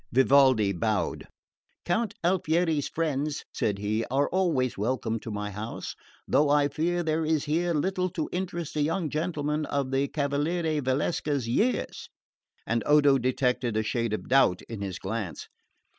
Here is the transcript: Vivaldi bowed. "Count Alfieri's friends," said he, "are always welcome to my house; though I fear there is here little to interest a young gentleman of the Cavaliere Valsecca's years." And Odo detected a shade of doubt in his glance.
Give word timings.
Vivaldi 0.11 0.71
bowed. 0.71 1.27
"Count 1.85 2.15
Alfieri's 2.23 2.89
friends," 2.89 3.45
said 3.53 3.77
he, 3.77 4.03
"are 4.05 4.27
always 4.29 4.75
welcome 4.75 5.19
to 5.19 5.29
my 5.29 5.51
house; 5.51 5.93
though 6.27 6.49
I 6.49 6.69
fear 6.69 7.03
there 7.03 7.23
is 7.23 7.43
here 7.45 7.71
little 7.75 8.09
to 8.17 8.27
interest 8.31 8.75
a 8.75 8.81
young 8.81 9.11
gentleman 9.11 9.67
of 9.67 9.91
the 9.91 10.07
Cavaliere 10.07 10.79
Valsecca's 10.81 11.47
years." 11.47 12.09
And 12.65 12.81
Odo 12.87 13.19
detected 13.19 13.77
a 13.77 13.83
shade 13.83 14.13
of 14.13 14.27
doubt 14.27 14.63
in 14.63 14.81
his 14.81 14.97
glance. 14.97 15.47